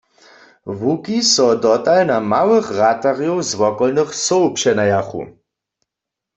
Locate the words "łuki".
0.79-1.17